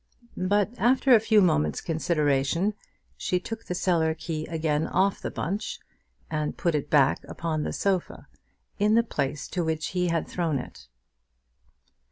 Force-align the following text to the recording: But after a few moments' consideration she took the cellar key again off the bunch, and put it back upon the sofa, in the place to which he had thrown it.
But 0.35 0.71
after 0.79 1.13
a 1.13 1.19
few 1.19 1.41
moments' 1.41 1.79
consideration 1.79 2.73
she 3.17 3.39
took 3.39 3.65
the 3.65 3.75
cellar 3.75 4.15
key 4.15 4.47
again 4.47 4.87
off 4.87 5.21
the 5.21 5.29
bunch, 5.29 5.79
and 6.27 6.57
put 6.57 6.73
it 6.73 6.89
back 6.89 7.23
upon 7.29 7.61
the 7.61 7.71
sofa, 7.71 8.25
in 8.79 8.95
the 8.95 9.03
place 9.03 9.47
to 9.49 9.63
which 9.63 9.89
he 9.89 10.07
had 10.07 10.27
thrown 10.27 10.57
it. 10.57 10.87